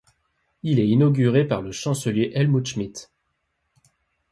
[0.63, 3.11] Il est inauguré par le chancelier Helmut Schmidt.